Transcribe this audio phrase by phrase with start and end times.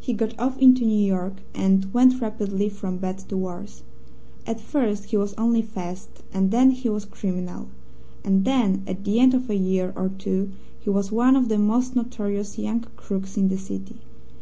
[0.00, 3.82] He got off into New York, and went rapidly from bad to worse.
[4.46, 7.68] At first he was only fast, and then he was criminal;
[8.22, 11.56] and then, at the end of a year or two, he was one of the
[11.56, 13.96] most notorious young crooks in the city.